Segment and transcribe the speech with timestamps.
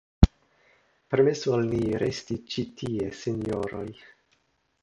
[1.15, 3.87] Permesu al ni resti ĉi tie, sinjoroj!